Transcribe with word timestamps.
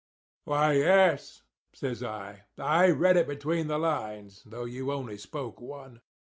"'Why, 0.45 0.71
yes,' 0.71 1.43
says 1.73 2.01
I, 2.01 2.45
'I 2.57 2.89
read 2.89 3.17
it 3.17 3.27
between 3.27 3.67
the 3.67 3.77
lines, 3.77 4.41
though 4.47 4.65
you 4.65 4.91
only 4.91 5.19
spoke 5.19 5.61
one. 5.61 6.01